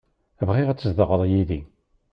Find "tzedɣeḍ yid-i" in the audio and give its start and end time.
0.77-1.59